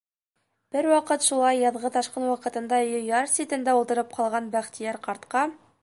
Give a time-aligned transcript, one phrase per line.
[0.75, 5.47] Бер ваҡыт шулай яҙғы ташҡын ваҡытында өйө яр ситендә ултырып ҡалған Бәхтийәр ҡартҡа: